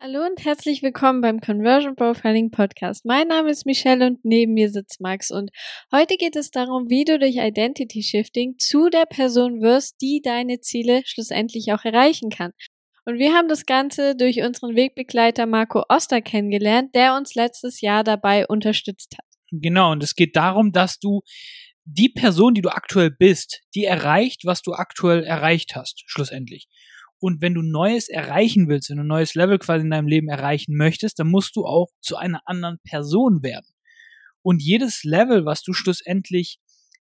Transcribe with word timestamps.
Hallo 0.00 0.24
und 0.24 0.44
herzlich 0.44 0.84
willkommen 0.84 1.22
beim 1.22 1.40
Conversion 1.40 1.96
Profiling 1.96 2.52
Podcast. 2.52 3.04
Mein 3.04 3.26
Name 3.26 3.50
ist 3.50 3.66
Michelle 3.66 4.06
und 4.06 4.24
neben 4.24 4.54
mir 4.54 4.70
sitzt 4.70 5.00
Max 5.00 5.32
und 5.32 5.50
heute 5.90 6.16
geht 6.16 6.36
es 6.36 6.52
darum, 6.52 6.88
wie 6.88 7.04
du 7.04 7.18
durch 7.18 7.34
Identity 7.34 8.04
Shifting 8.04 8.54
zu 8.58 8.90
der 8.90 9.06
Person 9.06 9.60
wirst, 9.60 10.00
die 10.00 10.20
deine 10.22 10.60
Ziele 10.60 11.02
schlussendlich 11.04 11.72
auch 11.72 11.84
erreichen 11.84 12.30
kann. 12.30 12.52
Und 13.06 13.18
wir 13.18 13.32
haben 13.32 13.48
das 13.48 13.66
Ganze 13.66 14.14
durch 14.14 14.40
unseren 14.40 14.76
Wegbegleiter 14.76 15.46
Marco 15.46 15.82
Oster 15.88 16.20
kennengelernt, 16.20 16.94
der 16.94 17.16
uns 17.16 17.34
letztes 17.34 17.80
Jahr 17.80 18.04
dabei 18.04 18.46
unterstützt 18.46 19.16
hat. 19.18 19.26
Genau, 19.50 19.90
und 19.90 20.04
es 20.04 20.14
geht 20.14 20.36
darum, 20.36 20.70
dass 20.70 21.00
du 21.00 21.22
die 21.84 22.08
Person, 22.08 22.54
die 22.54 22.62
du 22.62 22.68
aktuell 22.68 23.10
bist, 23.10 23.62
die 23.74 23.84
erreicht, 23.84 24.42
was 24.44 24.62
du 24.62 24.74
aktuell 24.74 25.24
erreicht 25.24 25.74
hast, 25.74 26.04
schlussendlich. 26.06 26.68
Und 27.20 27.40
wenn 27.40 27.54
du 27.54 27.62
Neues 27.62 28.08
erreichen 28.08 28.68
willst, 28.68 28.90
wenn 28.90 28.98
du 28.98 29.04
ein 29.04 29.08
neues 29.08 29.34
Level 29.34 29.58
quasi 29.58 29.84
in 29.84 29.90
deinem 29.90 30.08
Leben 30.08 30.28
erreichen 30.28 30.76
möchtest, 30.76 31.18
dann 31.18 31.28
musst 31.28 31.56
du 31.56 31.64
auch 31.64 31.88
zu 32.00 32.16
einer 32.16 32.42
anderen 32.46 32.78
Person 32.84 33.42
werden. 33.42 33.66
Und 34.42 34.62
jedes 34.62 35.02
Level, 35.04 35.44
was 35.44 35.62
du 35.62 35.72
schlussendlich 35.72 36.58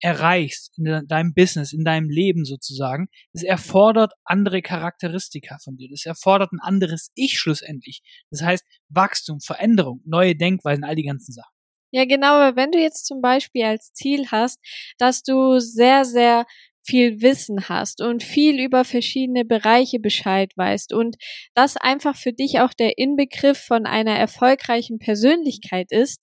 erreichst 0.01 0.77
in 0.77 1.07
deinem 1.07 1.33
Business, 1.33 1.73
in 1.73 1.85
deinem 1.85 2.09
Leben 2.09 2.43
sozusagen, 2.43 3.07
es 3.33 3.43
erfordert 3.43 4.13
andere 4.25 4.61
Charakteristika 4.61 5.57
von 5.63 5.77
dir. 5.77 5.89
Das 5.89 6.05
erfordert 6.05 6.51
ein 6.51 6.59
anderes 6.59 7.11
Ich 7.15 7.37
schlussendlich. 7.37 8.01
Das 8.31 8.41
heißt 8.41 8.65
Wachstum, 8.89 9.39
Veränderung, 9.39 10.01
neue 10.05 10.35
Denkweisen, 10.35 10.83
all 10.83 10.95
die 10.95 11.03
ganzen 11.03 11.31
Sachen. 11.31 11.53
Ja, 11.93 12.05
genau, 12.05 12.55
wenn 12.55 12.71
du 12.71 12.79
jetzt 12.79 13.05
zum 13.05 13.21
Beispiel 13.21 13.63
als 13.63 13.91
Ziel 13.93 14.27
hast, 14.31 14.59
dass 14.97 15.23
du 15.23 15.59
sehr, 15.59 16.05
sehr 16.05 16.45
viel 16.83 17.21
Wissen 17.21 17.69
hast 17.69 18.01
und 18.01 18.23
viel 18.23 18.59
über 18.59 18.83
verschiedene 18.83 19.45
Bereiche 19.45 19.99
Bescheid 19.99 20.51
weißt 20.55 20.93
und 20.93 21.15
das 21.53 21.77
einfach 21.77 22.15
für 22.15 22.33
dich 22.33 22.59
auch 22.59 22.73
der 22.73 22.97
Inbegriff 22.97 23.57
von 23.57 23.85
einer 23.85 24.17
erfolgreichen 24.17 24.99
Persönlichkeit 24.99 25.91
ist, 25.91 26.19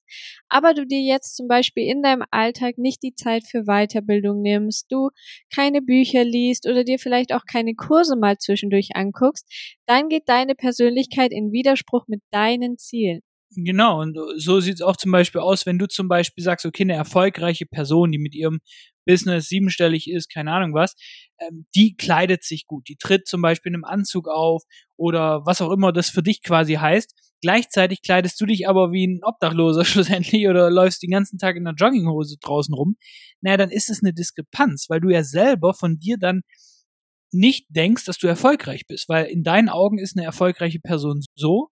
aber 0.49 0.75
du 0.75 0.87
dir 0.87 1.01
jetzt 1.01 1.37
zum 1.37 1.49
Beispiel 1.49 1.85
in 1.85 2.03
deinem 2.03 2.25
Alltag 2.31 2.79
nicht 2.79 3.03
die 3.03 3.15
Zeit 3.15 3.45
für 3.47 3.65
Weiterbildung 3.65 4.43
nimmst, 4.43 4.87
du 4.91 5.11
keine 5.55 5.83
Bücher 5.83 6.25
liest 6.25 6.67
oder 6.69 6.85
dir 6.85 6.99
vielleicht 6.99 7.33
auch 7.33 7.45
keine 7.51 7.75
Kurse 7.75 8.17
mal 8.17 8.39
zwischendurch 8.39 8.91
anguckst, 8.95 9.47
dann 9.87 10.09
geht 10.09 10.25
deine 10.27 10.55
Persönlichkeit 10.55 11.33
in 11.33 11.53
Widerspruch 11.53 12.07
mit 12.09 12.21
deinen 12.31 12.79
Zielen. 12.79 13.21
Genau, 13.57 14.03
und 14.03 14.19
so 14.37 14.61
sieht 14.61 14.75
es 14.75 14.83
auch 14.83 14.97
zum 14.97 15.11
Beispiel 15.11 15.41
aus, 15.41 15.65
wenn 15.65 15.79
du 15.79 15.89
zum 15.89 16.07
Beispiel 16.07 16.45
sagst, 16.45 16.67
okay, 16.67 16.83
eine 16.83 16.95
erfolgreiche 16.95 17.65
Person, 17.65 18.13
die 18.13 18.19
mit 18.19 18.35
ihrem 18.35 18.61
Business 19.09 19.49
siebenstellig 19.49 20.11
ist, 20.11 20.29
keine 20.29 20.53
Ahnung 20.53 20.75
was, 20.75 20.95
ähm, 21.41 21.67
die 21.75 21.97
kleidet 21.97 22.45
sich 22.45 22.67
gut. 22.67 22.89
Die 22.89 22.97
tritt 22.97 23.27
zum 23.27 23.41
Beispiel 23.41 23.71
in 23.71 23.77
einem 23.77 23.85
Anzug 23.85 24.29
auf 24.29 24.63
oder 24.97 25.47
was 25.47 25.63
auch 25.63 25.73
immer 25.73 25.93
das 25.93 26.11
für 26.11 26.23
dich 26.23 26.43
quasi 26.43 26.75
heißt. 26.75 27.15
Gleichzeitig 27.41 28.03
kleidest 28.03 28.39
du 28.41 28.47
dich 28.47 28.69
aber 28.69 28.93
wie 28.93 29.07
ein 29.07 29.21
Obdachloser 29.23 29.85
schlussendlich 29.87 30.47
oder 30.47 30.71
läufst 30.71 31.03
den 31.03 31.11
ganzen 31.11 31.39
Tag 31.39 31.57
in 31.57 31.67
einer 31.67 31.75
Jogginghose 31.75 32.37
draußen 32.39 32.75
rum. 32.75 32.97
Naja, 33.41 33.57
dann 33.57 33.71
ist 33.71 33.89
es 33.89 34.03
eine 34.03 34.13
Diskrepanz, 34.13 34.87
weil 34.91 35.01
du 35.01 35.09
ja 35.09 35.25
selber 35.25 35.73
von 35.73 35.99
dir 35.99 36.19
dann 36.19 36.43
nicht 37.33 37.67
denkst, 37.71 38.05
dass 38.05 38.19
du 38.19 38.27
erfolgreich 38.27 38.87
bist, 38.87 39.09
weil 39.09 39.27
in 39.27 39.43
deinen 39.43 39.69
Augen 39.69 39.99
ist 39.99 40.17
eine 40.17 40.27
erfolgreiche 40.27 40.81
Person 40.81 41.23
so, 41.35 41.69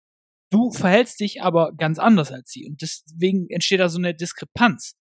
du 0.49 0.71
verhältst 0.71 1.19
dich 1.19 1.41
aber 1.41 1.73
ganz 1.77 1.97
anders 1.99 2.31
als 2.31 2.51
sie 2.51 2.67
und 2.67 2.81
deswegen 2.81 3.49
entsteht 3.49 3.79
da 3.79 3.89
so 3.89 3.99
eine 3.99 4.13
Diskrepanz. 4.13 4.95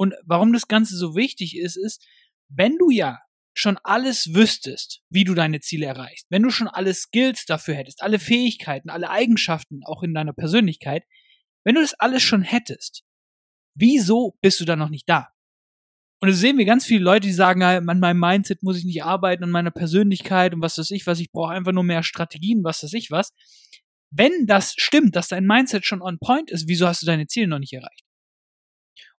Und 0.00 0.14
warum 0.24 0.54
das 0.54 0.66
Ganze 0.66 0.96
so 0.96 1.14
wichtig 1.14 1.58
ist, 1.58 1.76
ist, 1.76 2.02
wenn 2.48 2.78
du 2.78 2.88
ja 2.88 3.18
schon 3.52 3.76
alles 3.84 4.32
wüsstest, 4.32 5.02
wie 5.10 5.24
du 5.24 5.34
deine 5.34 5.60
Ziele 5.60 5.84
erreichst, 5.84 6.24
wenn 6.30 6.42
du 6.42 6.48
schon 6.48 6.68
alle 6.68 6.94
Skills 6.94 7.44
dafür 7.44 7.74
hättest, 7.74 8.02
alle 8.02 8.18
Fähigkeiten, 8.18 8.88
alle 8.88 9.10
Eigenschaften 9.10 9.82
auch 9.84 10.02
in 10.02 10.14
deiner 10.14 10.32
Persönlichkeit, 10.32 11.04
wenn 11.64 11.74
du 11.74 11.82
das 11.82 11.92
alles 11.92 12.22
schon 12.22 12.40
hättest, 12.40 13.02
wieso 13.74 14.38
bist 14.40 14.58
du 14.60 14.64
dann 14.64 14.78
noch 14.78 14.88
nicht 14.88 15.06
da? 15.06 15.28
Und 16.22 16.30
das 16.30 16.38
sehen 16.38 16.56
wir 16.56 16.64
ganz 16.64 16.86
viele 16.86 17.04
Leute, 17.04 17.26
die 17.26 17.34
sagen, 17.34 17.62
an 17.62 18.00
meinem 18.00 18.20
Mindset 18.20 18.62
muss 18.62 18.78
ich 18.78 18.86
nicht 18.86 19.04
arbeiten, 19.04 19.44
an 19.44 19.50
meiner 19.50 19.70
Persönlichkeit 19.70 20.54
und 20.54 20.62
was 20.62 20.78
weiß 20.78 20.92
ich, 20.92 21.06
was 21.06 21.20
ich 21.20 21.30
brauche 21.30 21.52
einfach 21.52 21.72
nur 21.72 21.84
mehr 21.84 22.02
Strategien, 22.04 22.64
was 22.64 22.82
weiß 22.82 22.94
ich 22.94 23.10
was. 23.10 23.34
Wenn 24.10 24.46
das 24.46 24.72
stimmt, 24.78 25.14
dass 25.14 25.28
dein 25.28 25.44
Mindset 25.44 25.84
schon 25.84 26.00
on 26.00 26.18
point 26.18 26.50
ist, 26.50 26.68
wieso 26.68 26.86
hast 26.86 27.02
du 27.02 27.06
deine 27.06 27.26
Ziele 27.26 27.48
noch 27.48 27.58
nicht 27.58 27.74
erreicht? 27.74 28.06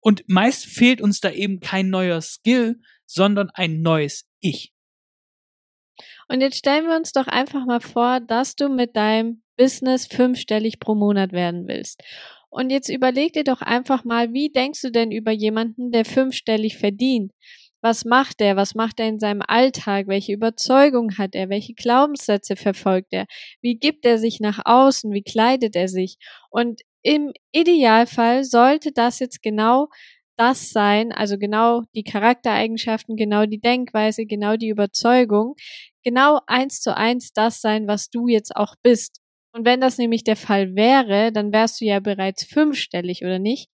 Und 0.02 0.24
meist 0.28 0.66
fehlt 0.66 1.02
uns 1.02 1.20
da 1.20 1.32
eben 1.32 1.60
kein 1.60 1.90
neuer 1.90 2.22
Skill, 2.22 2.82
sondern 3.06 3.50
ein 3.54 3.82
neues 3.82 4.28
Ich. 4.40 4.74
Und 6.28 6.42
jetzt 6.42 6.58
stellen 6.58 6.88
wir 6.88 6.96
uns 6.96 7.12
doch 7.12 7.28
einfach 7.28 7.66
mal 7.66 7.82
vor, 7.82 8.20
dass 8.20 8.56
du 8.56 8.70
mit 8.70 8.96
deinem 8.96 9.44
Business 9.58 10.08
fünfstellig 10.08 10.80
pro 10.80 10.96
Monat 10.96 11.34
werden 11.34 11.68
willst. 11.68 12.02
Und 12.50 12.70
jetzt 12.70 12.90
überleg 12.90 13.34
dir 13.34 13.44
doch 13.44 13.62
einfach 13.62 14.04
mal, 14.04 14.34
wie 14.34 14.50
denkst 14.50 14.82
du 14.82 14.92
denn 14.92 15.12
über 15.12 15.32
jemanden, 15.32 15.92
der 15.92 16.04
fünfstellig 16.04 16.78
verdient? 16.78 17.32
Was 17.82 18.06
macht 18.06 18.42
er? 18.42 18.56
Was 18.56 18.76
macht 18.76 19.00
er 19.00 19.08
in 19.08 19.20
seinem 19.20 19.42
Alltag? 19.46 20.08
Welche 20.08 20.34
Überzeugung 20.34 21.18
hat 21.18 21.36
er? 21.36 21.50
Welche 21.50 21.74
Glaubenssätze 21.74 22.56
verfolgt 22.56 23.08
er? 23.12 23.26
Wie 23.62 23.76
gibt 23.76 24.06
er 24.06 24.18
sich 24.20 24.40
nach 24.40 24.60
außen? 24.66 25.12
Wie 25.12 25.24
kleidet 25.24 25.76
er 25.76 25.88
sich? 25.88 26.18
Und 26.52 26.82
im 27.04 27.34
Idealfall 27.52 28.44
sollte 28.44 28.92
das 28.92 29.20
jetzt 29.20 29.42
genau 29.42 29.88
das 30.38 30.70
sein, 30.72 31.12
also 31.12 31.38
genau 31.38 31.84
die 31.96 32.04
Charaktereigenschaften, 32.04 33.16
genau 33.16 33.46
die 33.46 33.60
Denkweise, 33.60 34.26
genau 34.26 34.56
die 34.58 34.70
Überzeugung, 34.70 35.56
genau 36.04 36.40
eins 36.48 36.82
zu 36.82 36.96
eins 36.96 37.34
das 37.34 37.62
sein, 37.62 37.88
was 37.88 38.10
du 38.10 38.28
jetzt 38.28 38.56
auch 38.56 38.76
bist. 38.84 39.20
Und 39.54 39.66
wenn 39.66 39.82
das 39.82 39.98
nämlich 39.98 40.24
der 40.24 40.38
Fall 40.38 40.76
wäre, 40.76 41.32
dann 41.32 41.52
wärst 41.52 41.82
du 41.82 41.86
ja 41.86 42.00
bereits 42.00 42.46
fünfstellig, 42.46 43.22
oder 43.24 43.40
nicht? 43.40 43.70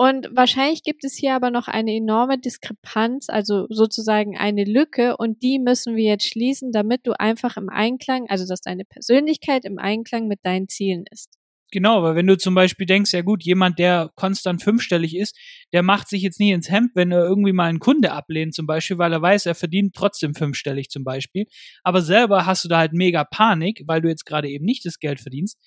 Und 0.00 0.28
wahrscheinlich 0.30 0.84
gibt 0.84 1.02
es 1.02 1.16
hier 1.16 1.34
aber 1.34 1.50
noch 1.50 1.66
eine 1.66 1.92
enorme 1.92 2.38
Diskrepanz, 2.38 3.28
also 3.28 3.66
sozusagen 3.68 4.38
eine 4.38 4.62
Lücke, 4.62 5.16
und 5.16 5.42
die 5.42 5.58
müssen 5.58 5.96
wir 5.96 6.04
jetzt 6.04 6.28
schließen, 6.28 6.70
damit 6.70 7.04
du 7.04 7.18
einfach 7.18 7.56
im 7.56 7.68
Einklang, 7.68 8.26
also 8.28 8.46
dass 8.46 8.60
deine 8.60 8.84
Persönlichkeit 8.84 9.64
im 9.64 9.78
Einklang 9.78 10.28
mit 10.28 10.38
deinen 10.44 10.68
Zielen 10.68 11.02
ist. 11.10 11.36
Genau, 11.72 12.04
weil 12.04 12.14
wenn 12.14 12.28
du 12.28 12.38
zum 12.38 12.54
Beispiel 12.54 12.86
denkst, 12.86 13.12
ja 13.12 13.22
gut, 13.22 13.42
jemand, 13.42 13.80
der 13.80 14.12
konstant 14.14 14.62
fünfstellig 14.62 15.16
ist, 15.16 15.36
der 15.72 15.82
macht 15.82 16.08
sich 16.08 16.22
jetzt 16.22 16.38
nie 16.38 16.52
ins 16.52 16.70
Hemd, 16.70 16.92
wenn 16.94 17.10
er 17.10 17.24
irgendwie 17.24 17.52
mal 17.52 17.68
einen 17.68 17.80
Kunde 17.80 18.12
ablehnt 18.12 18.54
zum 18.54 18.66
Beispiel, 18.68 18.98
weil 18.98 19.12
er 19.12 19.20
weiß, 19.20 19.46
er 19.46 19.56
verdient 19.56 19.96
trotzdem 19.96 20.32
fünfstellig 20.32 20.90
zum 20.90 21.02
Beispiel. 21.02 21.46
Aber 21.82 22.02
selber 22.02 22.46
hast 22.46 22.62
du 22.62 22.68
da 22.68 22.78
halt 22.78 22.92
mega 22.92 23.24
Panik, 23.24 23.82
weil 23.86 24.00
du 24.00 24.08
jetzt 24.08 24.26
gerade 24.26 24.48
eben 24.48 24.64
nicht 24.64 24.86
das 24.86 25.00
Geld 25.00 25.20
verdienst. 25.20 25.58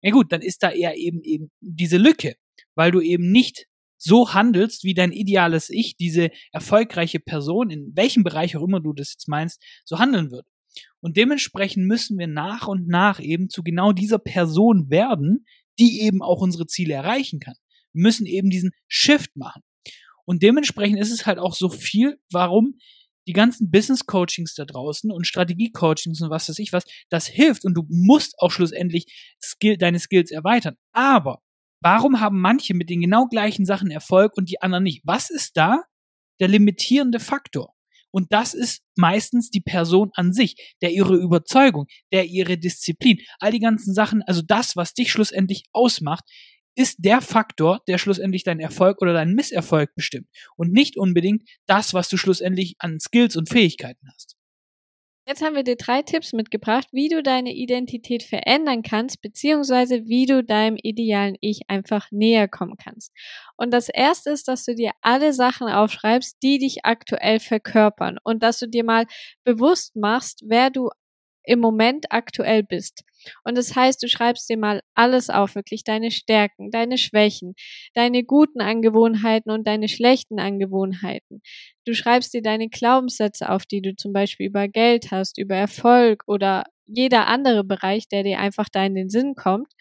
Ja 0.00 0.10
gut, 0.10 0.32
dann 0.32 0.40
ist 0.40 0.62
da 0.62 0.70
eher 0.70 0.96
eben 0.96 1.22
eben 1.22 1.50
diese 1.60 1.98
Lücke, 1.98 2.36
weil 2.74 2.90
du 2.90 3.02
eben 3.02 3.30
nicht 3.30 3.66
so 4.04 4.34
handelst, 4.34 4.84
wie 4.84 4.94
dein 4.94 5.12
ideales 5.12 5.70
Ich, 5.70 5.96
diese 5.96 6.30
erfolgreiche 6.52 7.20
Person, 7.20 7.70
in 7.70 7.92
welchem 7.96 8.22
Bereich 8.22 8.56
auch 8.56 8.62
immer 8.62 8.80
du 8.80 8.92
das 8.92 9.12
jetzt 9.12 9.28
meinst, 9.28 9.62
so 9.84 9.98
handeln 9.98 10.30
wird. 10.30 10.46
Und 11.00 11.16
dementsprechend 11.16 11.86
müssen 11.86 12.18
wir 12.18 12.26
nach 12.26 12.68
und 12.68 12.86
nach 12.86 13.20
eben 13.20 13.48
zu 13.48 13.62
genau 13.62 13.92
dieser 13.92 14.18
Person 14.18 14.90
werden, 14.90 15.46
die 15.78 16.02
eben 16.02 16.22
auch 16.22 16.40
unsere 16.40 16.66
Ziele 16.66 16.94
erreichen 16.94 17.40
kann. 17.40 17.54
Wir 17.92 18.02
müssen 18.02 18.26
eben 18.26 18.50
diesen 18.50 18.72
Shift 18.88 19.36
machen. 19.36 19.62
Und 20.26 20.42
dementsprechend 20.42 20.98
ist 20.98 21.12
es 21.12 21.26
halt 21.26 21.38
auch 21.38 21.54
so 21.54 21.68
viel, 21.68 22.18
warum 22.30 22.78
die 23.26 23.32
ganzen 23.32 23.70
Business 23.70 24.04
Coachings 24.04 24.54
da 24.54 24.64
draußen 24.64 25.10
und 25.10 25.26
Strategie 25.26 25.72
Coachings 25.72 26.20
und 26.20 26.30
was 26.30 26.48
weiß 26.48 26.58
ich 26.58 26.72
was, 26.72 26.84
das 27.08 27.26
hilft 27.26 27.64
und 27.64 27.74
du 27.74 27.86
musst 27.88 28.38
auch 28.38 28.50
schlussendlich 28.50 29.06
Skill, 29.42 29.78
deine 29.78 29.98
Skills 29.98 30.30
erweitern. 30.30 30.76
Aber 30.92 31.40
warum 31.84 32.20
haben 32.20 32.40
manche 32.40 32.74
mit 32.74 32.88
den 32.88 33.02
genau 33.02 33.26
gleichen 33.26 33.66
Sachen 33.66 33.90
Erfolg 33.90 34.32
und 34.36 34.48
die 34.48 34.60
anderen 34.62 34.84
nicht? 34.84 35.02
Was 35.04 35.30
ist 35.30 35.56
da 35.56 35.84
der 36.40 36.48
limitierende 36.48 37.20
Faktor? 37.20 37.74
Und 38.10 38.32
das 38.32 38.54
ist 38.54 38.82
meistens 38.96 39.50
die 39.50 39.60
Person 39.60 40.10
an 40.14 40.32
sich, 40.32 40.76
der 40.80 40.92
ihre 40.92 41.16
Überzeugung, 41.16 41.86
der 42.12 42.26
ihre 42.26 42.56
Disziplin, 42.56 43.18
all 43.38 43.50
die 43.50 43.60
ganzen 43.60 43.92
Sachen, 43.92 44.22
also 44.22 44.40
das, 44.40 44.76
was 44.76 44.94
dich 44.94 45.10
schlussendlich 45.10 45.64
ausmacht, 45.72 46.24
ist 46.76 46.96
der 47.00 47.20
Faktor, 47.20 47.82
der 47.86 47.98
schlussendlich 47.98 48.44
deinen 48.44 48.60
Erfolg 48.60 49.02
oder 49.02 49.12
deinen 49.12 49.34
Misserfolg 49.34 49.94
bestimmt. 49.94 50.28
Und 50.56 50.72
nicht 50.72 50.96
unbedingt 50.96 51.42
das, 51.66 51.92
was 51.92 52.08
du 52.08 52.16
schlussendlich 52.16 52.76
an 52.78 52.98
Skills 52.98 53.36
und 53.36 53.48
Fähigkeiten 53.48 54.08
hast. 54.12 54.36
Jetzt 55.26 55.40
haben 55.42 55.56
wir 55.56 55.62
dir 55.62 55.76
drei 55.76 56.02
Tipps 56.02 56.34
mitgebracht, 56.34 56.88
wie 56.92 57.08
du 57.08 57.22
deine 57.22 57.54
Identität 57.54 58.22
verändern 58.22 58.82
kannst, 58.82 59.22
beziehungsweise 59.22 60.06
wie 60.06 60.26
du 60.26 60.44
deinem 60.44 60.76
idealen 60.82 61.36
Ich 61.40 61.62
einfach 61.68 62.10
näher 62.10 62.46
kommen 62.46 62.76
kannst. 62.76 63.10
Und 63.56 63.72
das 63.72 63.88
erste 63.88 64.30
ist, 64.30 64.48
dass 64.48 64.64
du 64.66 64.74
dir 64.74 64.92
alle 65.00 65.32
Sachen 65.32 65.68
aufschreibst, 65.68 66.36
die 66.42 66.58
dich 66.58 66.84
aktuell 66.84 67.40
verkörpern 67.40 68.18
und 68.22 68.42
dass 68.42 68.58
du 68.58 68.68
dir 68.68 68.84
mal 68.84 69.06
bewusst 69.44 69.96
machst, 69.96 70.42
wer 70.46 70.68
du 70.68 70.90
im 71.44 71.60
Moment 71.60 72.06
aktuell 72.10 72.62
bist. 72.62 73.04
Und 73.44 73.56
das 73.56 73.74
heißt, 73.74 74.02
du 74.02 74.08
schreibst 74.08 74.48
dir 74.48 74.58
mal 74.58 74.80
alles 74.94 75.30
auf, 75.30 75.54
wirklich 75.54 75.84
deine 75.84 76.10
Stärken, 76.10 76.70
deine 76.70 76.98
Schwächen, 76.98 77.54
deine 77.94 78.22
guten 78.24 78.60
Angewohnheiten 78.60 79.50
und 79.50 79.66
deine 79.66 79.88
schlechten 79.88 80.38
Angewohnheiten. 80.38 81.42
Du 81.86 81.94
schreibst 81.94 82.34
dir 82.34 82.42
deine 82.42 82.68
Glaubenssätze 82.68 83.48
auf, 83.50 83.66
die 83.66 83.82
du 83.82 83.94
zum 83.96 84.12
Beispiel 84.12 84.46
über 84.46 84.68
Geld 84.68 85.10
hast, 85.10 85.38
über 85.38 85.54
Erfolg 85.54 86.24
oder 86.26 86.64
jeder 86.86 87.28
andere 87.28 87.64
Bereich, 87.64 88.08
der 88.08 88.24
dir 88.24 88.38
einfach 88.38 88.68
da 88.70 88.84
in 88.84 88.94
den 88.94 89.08
Sinn 89.08 89.34
kommt 89.34 89.72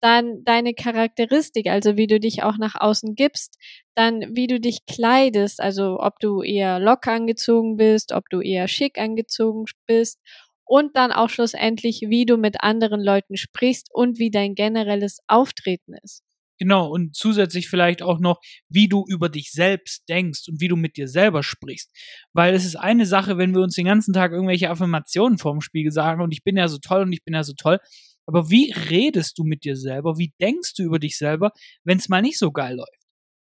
dann 0.00 0.44
deine 0.44 0.74
Charakteristik, 0.74 1.66
also 1.66 1.96
wie 1.96 2.06
du 2.06 2.20
dich 2.20 2.42
auch 2.42 2.56
nach 2.56 2.74
außen 2.76 3.14
gibst, 3.14 3.58
dann 3.94 4.36
wie 4.36 4.46
du 4.46 4.60
dich 4.60 4.86
kleidest, 4.86 5.60
also 5.60 5.98
ob 6.00 6.20
du 6.20 6.42
eher 6.42 6.78
locker 6.78 7.12
angezogen 7.12 7.76
bist, 7.76 8.12
ob 8.12 8.28
du 8.30 8.40
eher 8.40 8.68
schick 8.68 8.98
angezogen 8.98 9.64
bist 9.86 10.20
und 10.68 10.96
dann 10.96 11.12
auch 11.12 11.30
schlussendlich, 11.30 12.02
wie 12.08 12.26
du 12.26 12.36
mit 12.36 12.62
anderen 12.62 13.02
Leuten 13.02 13.36
sprichst 13.36 13.88
und 13.92 14.18
wie 14.18 14.30
dein 14.30 14.54
generelles 14.54 15.18
Auftreten 15.26 15.94
ist. 16.04 16.22
Genau, 16.60 16.88
und 16.90 17.14
zusätzlich 17.14 17.68
vielleicht 17.68 18.02
auch 18.02 18.18
noch, 18.18 18.40
wie 18.68 18.88
du 18.88 19.04
über 19.08 19.28
dich 19.28 19.52
selbst 19.52 20.08
denkst 20.08 20.48
und 20.48 20.60
wie 20.60 20.68
du 20.68 20.76
mit 20.76 20.96
dir 20.96 21.06
selber 21.06 21.42
sprichst. 21.42 21.90
Weil 22.32 22.52
es 22.52 22.64
ist 22.64 22.76
eine 22.76 23.06
Sache, 23.06 23.38
wenn 23.38 23.54
wir 23.54 23.62
uns 23.62 23.76
den 23.76 23.86
ganzen 23.86 24.12
Tag 24.12 24.32
irgendwelche 24.32 24.68
Affirmationen 24.68 25.38
vorm 25.38 25.60
Spiegel 25.60 25.92
sagen 25.92 26.20
und 26.20 26.32
ich 26.32 26.42
bin 26.42 26.56
ja 26.56 26.68
so 26.68 26.78
toll 26.78 27.02
und 27.02 27.12
ich 27.12 27.24
bin 27.24 27.34
ja 27.34 27.44
so 27.44 27.52
toll. 27.56 27.78
Aber 28.26 28.50
wie 28.50 28.72
redest 28.72 29.38
du 29.38 29.44
mit 29.44 29.64
dir 29.64 29.76
selber? 29.76 30.18
Wie 30.18 30.32
denkst 30.40 30.74
du 30.74 30.82
über 30.82 30.98
dich 30.98 31.16
selber, 31.16 31.52
wenn 31.84 31.98
es 31.98 32.08
mal 32.08 32.20
nicht 32.20 32.38
so 32.38 32.50
geil 32.50 32.76
läuft? 32.76 33.06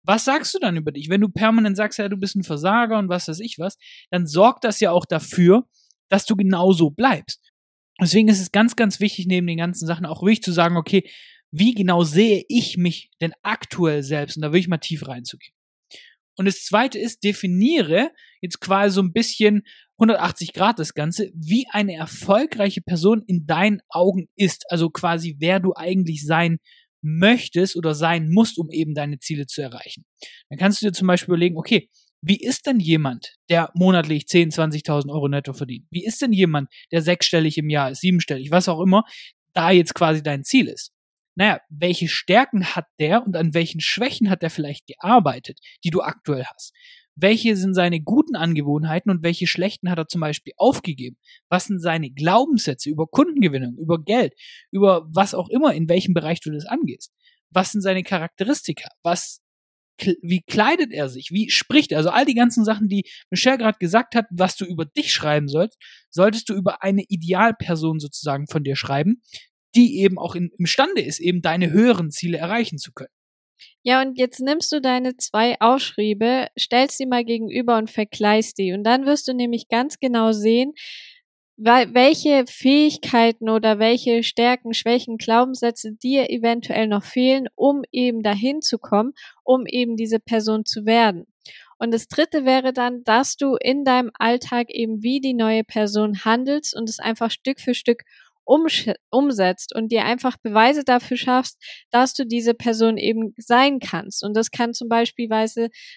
Was 0.05 0.25
sagst 0.25 0.53
du 0.53 0.59
dann 0.59 0.77
über 0.77 0.91
dich? 0.91 1.09
Wenn 1.09 1.21
du 1.21 1.29
permanent 1.29 1.77
sagst, 1.77 1.99
ja, 1.99 2.09
du 2.09 2.17
bist 2.17 2.35
ein 2.35 2.43
Versager 2.43 2.97
und 2.97 3.09
was 3.09 3.27
weiß 3.27 3.39
ich 3.41 3.59
was, 3.59 3.77
dann 4.11 4.27
sorgt 4.27 4.63
das 4.63 4.79
ja 4.79 4.91
auch 4.91 5.05
dafür, 5.05 5.67
dass 6.09 6.25
du 6.25 6.35
genauso 6.35 6.89
bleibst. 6.89 7.51
Deswegen 8.01 8.27
ist 8.27 8.41
es 8.41 8.51
ganz, 8.51 8.75
ganz 8.75 8.99
wichtig, 8.99 9.27
neben 9.27 9.47
den 9.47 9.57
ganzen 9.57 9.85
Sachen 9.85 10.05
auch 10.05 10.21
wirklich 10.21 10.41
zu 10.41 10.51
sagen, 10.51 10.77
okay, 10.77 11.09
wie 11.51 11.73
genau 11.73 12.03
sehe 12.03 12.43
ich 12.49 12.77
mich 12.77 13.11
denn 13.21 13.33
aktuell 13.43 14.01
selbst? 14.01 14.37
Und 14.37 14.41
da 14.41 14.51
will 14.51 14.59
ich 14.59 14.67
mal 14.67 14.79
tief 14.79 15.07
reinzugehen. 15.07 15.53
Und 16.35 16.45
das 16.45 16.63
zweite 16.65 16.97
ist, 16.97 17.23
definiere 17.23 18.09
jetzt 18.41 18.59
quasi 18.59 18.95
so 18.95 19.01
ein 19.01 19.13
bisschen 19.13 19.61
180 19.99 20.53
Grad 20.53 20.79
das 20.79 20.95
Ganze, 20.95 21.31
wie 21.35 21.67
eine 21.69 21.93
erfolgreiche 21.93 22.81
Person 22.81 23.21
in 23.27 23.45
deinen 23.45 23.81
Augen 23.89 24.27
ist. 24.35 24.65
Also 24.69 24.89
quasi, 24.89 25.35
wer 25.39 25.59
du 25.59 25.73
eigentlich 25.75 26.25
sein 26.25 26.57
möchtest 27.03 27.75
oder 27.75 27.93
sein 27.93 28.29
musst, 28.29 28.57
um 28.57 28.71
eben 28.71 28.95
deine 28.95 29.19
Ziele 29.19 29.45
zu 29.45 29.61
erreichen. 29.61 30.05
Dann 30.49 30.57
kannst 30.57 30.81
du 30.81 30.87
dir 30.87 30.93
zum 30.93 31.07
Beispiel 31.07 31.33
überlegen, 31.33 31.57
okay, 31.57 31.89
wie 32.25 32.37
ist 32.37 32.67
denn 32.67 32.79
jemand, 32.79 33.35
der 33.49 33.69
monatlich 33.73 34.27
10, 34.27 34.51
20.000 34.51 35.11
Euro 35.11 35.27
netto 35.27 35.51
verdient? 35.51 35.85
Wie 35.91 36.05
ist 36.05 36.21
denn 36.21 36.31
jemand, 36.31 36.69
der 36.89 37.01
sechsstellig 37.01 37.57
im 37.57 37.69
Jahr 37.69 37.91
ist, 37.91 37.99
siebenstellig, 37.99 38.49
was 38.49 38.69
auch 38.69 38.79
immer, 38.79 39.03
da 39.53 39.71
jetzt 39.71 39.93
quasi 39.93 40.23
dein 40.23 40.45
Ziel 40.45 40.69
ist? 40.69 40.93
Naja, 41.35 41.59
welche 41.69 42.07
Stärken 42.07 42.75
hat 42.75 42.85
der 42.97 43.25
und 43.25 43.35
an 43.35 43.53
welchen 43.53 43.81
Schwächen 43.81 44.29
hat 44.29 44.41
er 44.41 44.49
vielleicht 44.49 44.87
gearbeitet, 44.87 45.59
die 45.83 45.89
du 45.89 46.01
aktuell 46.01 46.45
hast? 46.45 46.71
Welche 47.15 47.57
sind 47.57 47.73
seine 47.73 47.99
guten 47.99 48.37
Angewohnheiten 48.37 49.11
und 49.11 49.21
welche 49.21 49.45
schlechten 49.45 49.89
hat 49.89 49.97
er 49.97 50.07
zum 50.07 50.21
Beispiel 50.21 50.53
aufgegeben? 50.55 51.17
Was 51.49 51.65
sind 51.65 51.79
seine 51.79 52.09
Glaubenssätze 52.09 52.89
über 52.89 53.05
Kundengewinnung, 53.05 53.75
über 53.77 54.01
Geld, 54.01 54.33
über 54.71 55.05
was 55.11 55.35
auch 55.35 55.49
immer, 55.49 55.73
in 55.73 55.89
welchem 55.89 56.13
Bereich 56.13 56.39
du 56.39 56.51
das 56.51 56.65
angehst? 56.65 57.11
Was 57.49 57.73
sind 57.73 57.81
seine 57.81 58.03
Charakteristika? 58.03 58.89
Was 59.03 59.42
wie 60.21 60.41
kleidet 60.41 60.91
er 60.91 61.09
sich, 61.09 61.31
wie 61.31 61.49
spricht 61.49 61.91
er, 61.91 61.99
also 61.99 62.09
all 62.09 62.25
die 62.25 62.33
ganzen 62.33 62.65
Sachen, 62.65 62.87
die 62.87 63.03
Michelle 63.29 63.57
gerade 63.57 63.77
gesagt 63.79 64.15
hat, 64.15 64.25
was 64.31 64.55
du 64.55 64.65
über 64.65 64.85
dich 64.85 65.13
schreiben 65.13 65.47
sollst, 65.47 65.77
solltest 66.09 66.49
du 66.49 66.53
über 66.53 66.83
eine 66.83 67.03
Idealperson 67.07 67.99
sozusagen 67.99 68.47
von 68.47 68.63
dir 68.63 68.75
schreiben, 68.75 69.21
die 69.75 69.99
eben 69.99 70.17
auch 70.17 70.35
in, 70.35 70.51
imstande 70.57 71.01
ist, 71.01 71.19
eben 71.19 71.41
deine 71.41 71.71
höheren 71.71 72.11
Ziele 72.11 72.37
erreichen 72.37 72.77
zu 72.77 72.91
können. 72.91 73.09
Ja, 73.83 74.01
und 74.01 74.17
jetzt 74.17 74.39
nimmst 74.39 74.71
du 74.71 74.81
deine 74.81 75.17
zwei 75.17 75.59
Ausschriebe, 75.59 76.47
stellst 76.57 76.97
sie 76.97 77.05
mal 77.05 77.23
gegenüber 77.23 77.77
und 77.77 77.89
vergleichst 77.89 78.57
die. 78.57 78.73
Und 78.73 78.83
dann 78.83 79.05
wirst 79.05 79.27
du 79.27 79.33
nämlich 79.33 79.67
ganz 79.67 79.99
genau 79.99 80.31
sehen, 80.31 80.73
welche 81.57 82.45
Fähigkeiten 82.47 83.49
oder 83.49 83.79
welche 83.79 84.23
Stärken, 84.23 84.73
Schwächen, 84.73 85.17
Glaubenssätze 85.17 85.93
dir 85.93 86.29
eventuell 86.29 86.87
noch 86.87 87.03
fehlen, 87.03 87.47
um 87.55 87.83
eben 87.91 88.23
dahin 88.23 88.61
zu 88.61 88.77
kommen, 88.79 89.13
um 89.43 89.65
eben 89.65 89.95
diese 89.95 90.19
Person 90.19 90.65
zu 90.65 90.85
werden. 90.85 91.27
Und 91.77 91.93
das 91.93 92.07
dritte 92.07 92.45
wäre 92.45 92.71
dann, 92.71 93.03
dass 93.03 93.35
du 93.35 93.55
in 93.55 93.83
deinem 93.83 94.09
Alltag 94.17 94.69
eben 94.69 95.03
wie 95.03 95.19
die 95.19 95.33
neue 95.33 95.63
Person 95.63 96.23
handelst 96.23 96.75
und 96.75 96.89
es 96.89 96.99
einfach 96.99 97.29
Stück 97.29 97.59
für 97.59 97.73
Stück 97.73 98.03
umsetzt 98.45 99.75
und 99.75 99.91
dir 99.91 100.05
einfach 100.05 100.37
Beweise 100.37 100.83
dafür 100.83 101.17
schaffst, 101.17 101.57
dass 101.91 102.13
du 102.13 102.25
diese 102.25 102.53
Person 102.53 102.97
eben 102.97 103.33
sein 103.37 103.79
kannst. 103.79 104.23
Und 104.23 104.35
das 104.35 104.51
kann 104.51 104.73
zum 104.73 104.89
Beispiel 104.89 105.29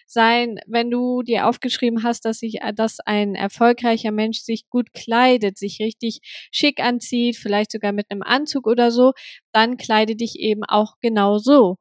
sein, 0.06 0.58
wenn 0.66 0.90
du 0.90 1.22
dir 1.22 1.46
aufgeschrieben 1.46 2.02
hast, 2.02 2.24
dass 2.24 2.38
sich, 2.38 2.58
dass 2.74 3.00
ein 3.00 3.34
erfolgreicher 3.34 4.12
Mensch 4.12 4.40
sich 4.40 4.68
gut 4.68 4.92
kleidet, 4.94 5.58
sich 5.58 5.78
richtig 5.80 6.20
schick 6.52 6.80
anzieht, 6.80 7.36
vielleicht 7.36 7.72
sogar 7.72 7.92
mit 7.92 8.06
einem 8.10 8.22
Anzug 8.22 8.66
oder 8.66 8.90
so, 8.90 9.12
dann 9.52 9.76
kleide 9.76 10.16
dich 10.16 10.38
eben 10.38 10.64
auch 10.64 10.94
genau 11.00 11.38
so. 11.38 11.76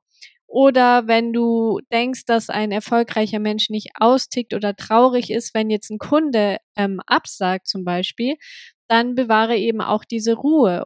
Oder 0.48 1.08
wenn 1.08 1.34
du 1.34 1.80
denkst, 1.92 2.26
dass 2.26 2.50
ein 2.50 2.72
erfolgreicher 2.72 3.40
Mensch 3.40 3.70
nicht 3.70 3.90
austickt 3.96 4.54
oder 4.54 4.76
traurig 4.76 5.32
ist, 5.32 5.54
wenn 5.54 5.70
jetzt 5.70 5.90
ein 5.90 5.98
Kunde 5.98 6.58
ähm, 6.78 7.02
absagt 7.08 7.68
zum 7.68 7.84
Beispiel, 7.84 8.36
dann 8.88 9.16
bewahre 9.16 9.58
eben 9.58 9.82
auch 9.82 10.06
diese 10.06 10.34
Ruhe. 10.34 10.86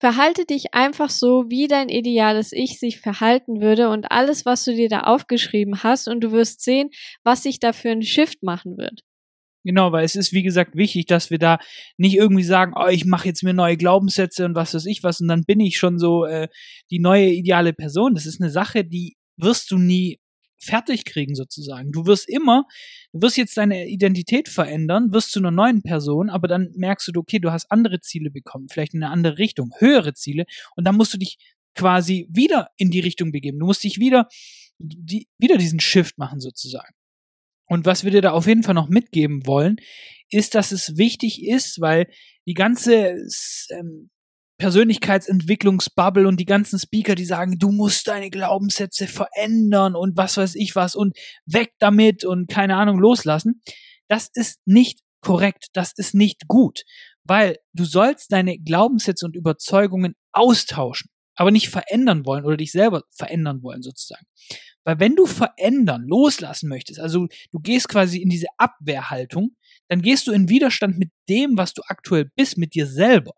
Verhalte 0.00 0.44
dich 0.46 0.74
einfach 0.74 1.10
so, 1.10 1.44
wie 1.48 1.68
dein 1.68 1.88
ideales 1.88 2.52
Ich 2.52 2.80
sich 2.80 3.00
verhalten 3.00 3.60
würde 3.60 3.88
und 3.88 4.10
alles, 4.10 4.44
was 4.44 4.64
du 4.64 4.74
dir 4.74 4.88
da 4.88 5.02
aufgeschrieben 5.02 5.84
hast 5.84 6.08
und 6.08 6.20
du 6.22 6.32
wirst 6.32 6.60
sehen, 6.62 6.90
was 7.22 7.44
sich 7.44 7.60
da 7.60 7.72
für 7.72 7.90
ein 7.90 8.02
Shift 8.02 8.42
machen 8.42 8.76
wird. 8.76 9.02
Genau, 9.64 9.92
weil 9.92 10.04
es 10.04 10.16
ist, 10.16 10.32
wie 10.32 10.42
gesagt, 10.42 10.74
wichtig, 10.74 11.06
dass 11.06 11.30
wir 11.30 11.38
da 11.38 11.58
nicht 11.96 12.16
irgendwie 12.16 12.42
sagen, 12.42 12.72
oh, 12.74 12.88
ich 12.88 13.04
mache 13.04 13.28
jetzt 13.28 13.44
mir 13.44 13.54
neue 13.54 13.76
Glaubenssätze 13.76 14.44
und 14.44 14.56
was 14.56 14.74
weiß 14.74 14.86
ich 14.86 15.04
was 15.04 15.20
und 15.20 15.28
dann 15.28 15.44
bin 15.44 15.60
ich 15.60 15.76
schon 15.76 15.98
so 15.98 16.24
äh, 16.24 16.48
die 16.90 16.98
neue 16.98 17.28
ideale 17.28 17.72
Person. 17.72 18.14
Das 18.14 18.26
ist 18.26 18.40
eine 18.40 18.50
Sache, 18.50 18.84
die 18.84 19.14
wirst 19.36 19.70
du 19.70 19.78
nie 19.78 20.18
fertig 20.62 21.04
kriegen 21.04 21.34
sozusagen. 21.34 21.92
Du 21.92 22.06
wirst 22.06 22.28
immer, 22.28 22.64
du 23.12 23.22
wirst 23.22 23.36
jetzt 23.36 23.56
deine 23.56 23.88
Identität 23.88 24.48
verändern, 24.48 25.12
wirst 25.12 25.32
zu 25.32 25.40
einer 25.40 25.50
neuen 25.50 25.82
Person, 25.82 26.30
aber 26.30 26.48
dann 26.48 26.70
merkst 26.74 27.08
du, 27.08 27.20
okay, 27.20 27.38
du 27.38 27.52
hast 27.52 27.70
andere 27.70 28.00
Ziele 28.00 28.30
bekommen, 28.30 28.68
vielleicht 28.70 28.94
in 28.94 29.02
eine 29.02 29.12
andere 29.12 29.38
Richtung, 29.38 29.72
höhere 29.78 30.14
Ziele 30.14 30.44
und 30.76 30.86
dann 30.86 30.96
musst 30.96 31.14
du 31.14 31.18
dich 31.18 31.38
quasi 31.74 32.28
wieder 32.30 32.68
in 32.76 32.90
die 32.90 33.00
Richtung 33.00 33.32
begeben. 33.32 33.58
Du 33.58 33.66
musst 33.66 33.84
dich 33.84 33.98
wieder, 33.98 34.28
die, 34.78 35.28
wieder 35.38 35.56
diesen 35.58 35.80
Shift 35.80 36.18
machen 36.18 36.40
sozusagen. 36.40 36.94
Und 37.66 37.86
was 37.86 38.04
wir 38.04 38.10
dir 38.10 38.20
da 38.20 38.32
auf 38.32 38.46
jeden 38.46 38.62
Fall 38.62 38.74
noch 38.74 38.88
mitgeben 38.88 39.46
wollen, 39.46 39.76
ist, 40.30 40.54
dass 40.54 40.72
es 40.72 40.96
wichtig 40.98 41.42
ist, 41.42 41.80
weil 41.80 42.06
die 42.46 42.54
ganze 42.54 43.16
ähm, 43.70 44.10
Persönlichkeitsentwicklungsbubble 44.62 46.28
und 46.28 46.38
die 46.38 46.44
ganzen 46.44 46.78
Speaker, 46.78 47.16
die 47.16 47.24
sagen, 47.24 47.58
du 47.58 47.72
musst 47.72 48.06
deine 48.06 48.30
Glaubenssätze 48.30 49.08
verändern 49.08 49.96
und 49.96 50.16
was 50.16 50.36
weiß 50.36 50.54
ich 50.54 50.76
was 50.76 50.94
und 50.94 51.18
weg 51.46 51.72
damit 51.80 52.24
und 52.24 52.48
keine 52.48 52.76
Ahnung 52.76 53.00
loslassen. 53.00 53.60
Das 54.06 54.30
ist 54.32 54.60
nicht 54.64 55.00
korrekt, 55.20 55.66
das 55.72 55.90
ist 55.96 56.14
nicht 56.14 56.46
gut, 56.46 56.82
weil 57.24 57.56
du 57.72 57.84
sollst 57.84 58.30
deine 58.30 58.56
Glaubenssätze 58.56 59.26
und 59.26 59.34
Überzeugungen 59.34 60.14
austauschen, 60.30 61.10
aber 61.34 61.50
nicht 61.50 61.68
verändern 61.68 62.24
wollen 62.24 62.44
oder 62.44 62.56
dich 62.56 62.70
selber 62.70 63.02
verändern 63.10 63.64
wollen 63.64 63.82
sozusagen. 63.82 64.26
Weil 64.84 65.00
wenn 65.00 65.16
du 65.16 65.26
verändern, 65.26 66.04
loslassen 66.06 66.68
möchtest, 66.68 67.00
also 67.00 67.26
du 67.50 67.58
gehst 67.58 67.88
quasi 67.88 68.22
in 68.22 68.28
diese 68.28 68.46
Abwehrhaltung, 68.58 69.56
dann 69.88 70.02
gehst 70.02 70.28
du 70.28 70.30
in 70.30 70.48
Widerstand 70.48 71.00
mit 71.00 71.10
dem, 71.28 71.58
was 71.58 71.74
du 71.74 71.82
aktuell 71.88 72.30
bist, 72.36 72.58
mit 72.58 72.76
dir 72.76 72.86
selber. 72.86 73.32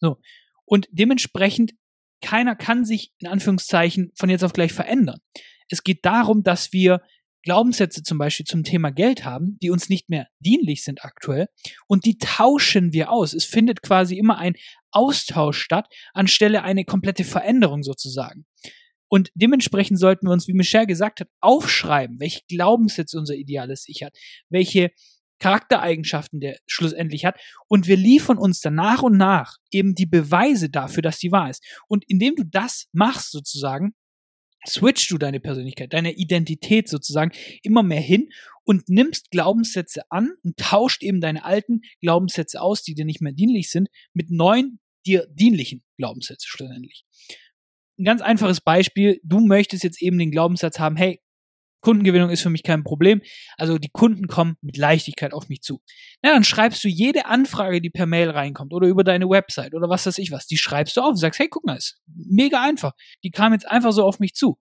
So. 0.00 0.16
Und 0.64 0.88
dementsprechend, 0.90 1.72
keiner 2.20 2.56
kann 2.56 2.84
sich 2.84 3.12
in 3.18 3.28
Anführungszeichen 3.28 4.10
von 4.14 4.30
jetzt 4.30 4.44
auf 4.44 4.52
gleich 4.52 4.72
verändern. 4.72 5.20
Es 5.68 5.82
geht 5.82 6.04
darum, 6.04 6.42
dass 6.42 6.72
wir 6.72 7.00
Glaubenssätze 7.42 8.02
zum 8.02 8.16
Beispiel 8.16 8.46
zum 8.46 8.64
Thema 8.64 8.90
Geld 8.90 9.24
haben, 9.24 9.58
die 9.60 9.70
uns 9.70 9.90
nicht 9.90 10.08
mehr 10.08 10.28
dienlich 10.40 10.82
sind 10.82 11.04
aktuell, 11.04 11.48
und 11.86 12.06
die 12.06 12.16
tauschen 12.16 12.92
wir 12.92 13.10
aus. 13.10 13.34
Es 13.34 13.44
findet 13.44 13.82
quasi 13.82 14.16
immer 14.16 14.38
ein 14.38 14.54
Austausch 14.90 15.58
statt, 15.58 15.86
anstelle 16.14 16.62
eine 16.62 16.84
komplette 16.84 17.24
Veränderung 17.24 17.82
sozusagen. 17.82 18.46
Und 19.08 19.30
dementsprechend 19.34 19.98
sollten 19.98 20.26
wir 20.26 20.32
uns, 20.32 20.48
wie 20.48 20.54
Michelle 20.54 20.86
gesagt 20.86 21.20
hat, 21.20 21.28
aufschreiben, 21.40 22.18
welche 22.18 22.40
Glaubenssätze 22.48 23.18
unser 23.18 23.34
ideales 23.34 23.84
Ich 23.88 24.02
hat, 24.02 24.16
welche 24.48 24.90
Charaktereigenschaften 25.38 26.40
der 26.40 26.58
schlussendlich 26.66 27.24
hat. 27.24 27.38
Und 27.68 27.86
wir 27.86 27.96
liefern 27.96 28.38
uns 28.38 28.60
dann 28.60 28.74
nach 28.74 29.02
und 29.02 29.16
nach 29.16 29.56
eben 29.70 29.94
die 29.94 30.06
Beweise 30.06 30.70
dafür, 30.70 31.02
dass 31.02 31.18
die 31.18 31.32
wahr 31.32 31.50
ist. 31.50 31.64
Und 31.88 32.04
indem 32.08 32.36
du 32.36 32.44
das 32.44 32.88
machst 32.92 33.32
sozusagen, 33.32 33.94
switchst 34.66 35.10
du 35.10 35.18
deine 35.18 35.40
Persönlichkeit, 35.40 35.92
deine 35.92 36.12
Identität 36.12 36.88
sozusagen 36.88 37.32
immer 37.62 37.82
mehr 37.82 38.00
hin 38.00 38.30
und 38.64 38.88
nimmst 38.88 39.30
Glaubenssätze 39.30 40.02
an 40.10 40.32
und 40.42 40.56
tauscht 40.56 41.02
eben 41.02 41.20
deine 41.20 41.44
alten 41.44 41.82
Glaubenssätze 42.00 42.60
aus, 42.60 42.82
die 42.82 42.94
dir 42.94 43.04
nicht 43.04 43.20
mehr 43.20 43.32
dienlich 43.32 43.70
sind, 43.70 43.88
mit 44.14 44.30
neuen, 44.30 44.80
dir 45.06 45.26
dienlichen 45.30 45.82
Glaubenssätzen 45.98 46.48
schlussendlich. 46.48 47.04
Ein 47.98 48.04
ganz 48.04 48.22
einfaches 48.22 48.60
Beispiel, 48.60 49.20
du 49.22 49.40
möchtest 49.40 49.84
jetzt 49.84 50.02
eben 50.02 50.18
den 50.18 50.30
Glaubenssatz 50.30 50.78
haben, 50.78 50.96
hey, 50.96 51.20
Kundengewinnung 51.84 52.30
ist 52.30 52.40
für 52.40 52.50
mich 52.50 52.62
kein 52.62 52.82
Problem. 52.82 53.20
Also 53.58 53.78
die 53.78 53.90
Kunden 53.90 54.26
kommen 54.26 54.56
mit 54.62 54.78
Leichtigkeit 54.78 55.34
auf 55.34 55.50
mich 55.50 55.60
zu. 55.60 55.82
Na, 56.22 56.32
dann 56.32 56.42
schreibst 56.42 56.82
du 56.82 56.88
jede 56.88 57.26
Anfrage, 57.26 57.82
die 57.82 57.90
per 57.90 58.06
Mail 58.06 58.30
reinkommt 58.30 58.72
oder 58.72 58.88
über 58.88 59.04
deine 59.04 59.28
Website 59.28 59.74
oder 59.74 59.88
was 59.90 60.06
weiß 60.06 60.18
ich 60.18 60.32
was, 60.32 60.46
die 60.46 60.56
schreibst 60.56 60.96
du 60.96 61.02
auf 61.02 61.10
und 61.10 61.16
sagst, 61.18 61.38
hey, 61.38 61.48
guck 61.48 61.64
mal, 61.64 61.76
ist 61.76 62.00
mega 62.06 62.62
einfach. 62.62 62.92
Die 63.22 63.30
kam 63.30 63.52
jetzt 63.52 63.70
einfach 63.70 63.92
so 63.92 64.02
auf 64.02 64.18
mich 64.18 64.34
zu. 64.34 64.58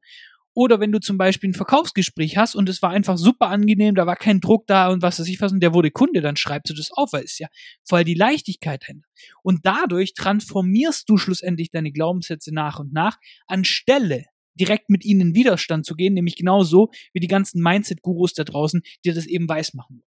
Oder 0.55 0.79
wenn 0.79 0.91
du 0.91 0.99
zum 0.99 1.17
Beispiel 1.17 1.49
ein 1.49 1.55
Verkaufsgespräch 1.55 2.37
hast 2.37 2.55
und 2.55 2.69
es 2.69 2.81
war 2.81 2.91
einfach 2.91 3.17
super 3.17 3.47
angenehm, 3.47 3.95
da 3.95 4.05
war 4.05 4.15
kein 4.15 4.39
Druck 4.39 4.67
da 4.67 4.89
und 4.89 5.01
was 5.01 5.19
weiß 5.19 5.27
ich 5.27 5.41
was 5.41 5.51
und 5.51 5.61
der 5.61 5.73
wurde 5.73 5.89
Kunde, 5.89 6.21
dann 6.21 6.35
schreibst 6.35 6.69
du 6.69 6.75
das 6.75 6.91
auf, 6.91 7.13
weil 7.13 7.23
es 7.23 7.39
ja 7.39 7.47
voll 7.83 8.03
die 8.03 8.13
Leichtigkeit 8.13 8.83
dahinter. 8.83 9.07
Und 9.41 9.61
dadurch 9.63 10.13
transformierst 10.13 11.09
du 11.09 11.17
schlussendlich 11.17 11.71
deine 11.71 11.91
Glaubenssätze 11.91 12.53
nach 12.53 12.79
und 12.79 12.93
nach, 12.93 13.17
anstelle 13.47 14.25
direkt 14.55 14.89
mit 14.89 15.05
ihnen 15.05 15.21
in 15.21 15.35
Widerstand 15.35 15.85
zu 15.85 15.95
gehen, 15.95 16.13
nämlich 16.13 16.35
genauso 16.35 16.89
wie 17.13 17.19
die 17.19 17.27
ganzen 17.27 17.61
Mindset-Gurus 17.61 18.33
da 18.33 18.43
draußen, 18.43 18.81
die 19.05 19.13
das 19.13 19.25
eben 19.25 19.47
weiß 19.47 19.73
machen. 19.73 20.03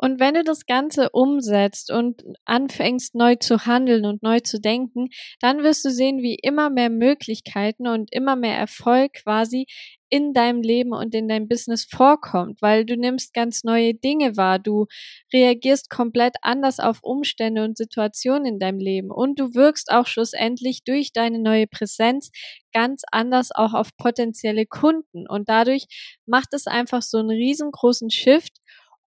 Und 0.00 0.20
wenn 0.20 0.34
du 0.34 0.44
das 0.44 0.64
Ganze 0.66 1.10
umsetzt 1.10 1.90
und 1.90 2.22
anfängst 2.44 3.16
neu 3.16 3.34
zu 3.34 3.66
handeln 3.66 4.06
und 4.06 4.22
neu 4.22 4.38
zu 4.38 4.60
denken, 4.60 5.08
dann 5.40 5.64
wirst 5.64 5.84
du 5.84 5.90
sehen, 5.90 6.22
wie 6.22 6.36
immer 6.36 6.70
mehr 6.70 6.88
Möglichkeiten 6.88 7.88
und 7.88 8.12
immer 8.12 8.36
mehr 8.36 8.56
Erfolg 8.56 9.14
quasi 9.14 9.66
in 10.10 10.32
deinem 10.32 10.62
Leben 10.62 10.92
und 10.92 11.14
in 11.14 11.28
deinem 11.28 11.48
Business 11.48 11.84
vorkommt, 11.84 12.62
weil 12.62 12.84
du 12.84 12.96
nimmst 12.96 13.34
ganz 13.34 13.64
neue 13.64 13.94
Dinge 13.94 14.36
wahr, 14.36 14.58
du 14.58 14.86
reagierst 15.32 15.90
komplett 15.90 16.36
anders 16.42 16.80
auf 16.80 16.98
Umstände 17.02 17.64
und 17.64 17.76
Situationen 17.76 18.46
in 18.46 18.58
deinem 18.58 18.78
Leben. 18.78 19.10
Und 19.10 19.38
du 19.38 19.54
wirkst 19.54 19.90
auch 19.90 20.06
schlussendlich 20.06 20.84
durch 20.84 21.12
deine 21.12 21.38
neue 21.38 21.66
Präsenz 21.66 22.30
ganz 22.72 23.02
anders 23.10 23.50
auch 23.52 23.74
auf 23.74 23.96
potenzielle 23.96 24.66
Kunden. 24.66 25.26
Und 25.28 25.48
dadurch 25.48 25.86
macht 26.26 26.54
es 26.54 26.66
einfach 26.66 27.02
so 27.02 27.18
einen 27.18 27.30
riesengroßen 27.30 28.10
Shift 28.10 28.58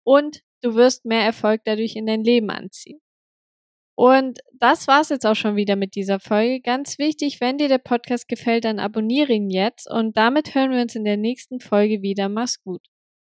und 0.04 0.42
du 0.62 0.76
wirst 0.76 1.06
mehr 1.06 1.24
Erfolg 1.24 1.62
dadurch 1.66 1.96
in 1.96 2.06
dein 2.06 2.24
Leben 2.24 2.50
anziehen. 2.50 3.00
Und 3.96 4.40
das 4.60 4.88
war's 4.88 5.10
jetzt 5.10 5.26
auch 5.26 5.36
schon 5.36 5.56
wieder 5.56 5.76
mit 5.76 5.96
dieser 5.96 6.20
Folge. 6.20 6.62
Ganz 6.62 6.98
wichtig, 6.98 7.42
wenn 7.42 7.58
dir 7.58 7.68
der 7.68 7.78
Podcast 7.78 8.28
gefällt, 8.28 8.66
dann 8.66 8.80
abonniere 8.80 9.34
ihn 9.34 9.50
jetzt 9.50 9.90
und 9.90 10.18
damit 10.18 10.56
hören 10.56 10.72
wir 10.72 10.82
uns 10.82 10.96
in 10.96 11.04
der 11.04 11.18
nächsten 11.18 11.60
Folge 11.60 12.02
wieder. 12.02 12.30
Mach's 12.30 12.62
gut. 12.64 12.91